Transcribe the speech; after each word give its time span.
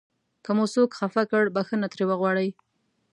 که 0.43 0.51
مو 0.55 0.65
څوک 0.73 0.89
خفه 0.99 1.23
کړ 1.31 1.43
بښنه 1.55 1.87
ترې 1.91 2.05
وغواړئ. 2.07 2.49